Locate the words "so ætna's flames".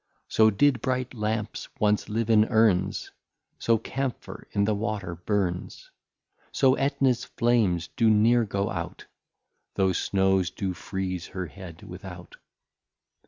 6.51-7.87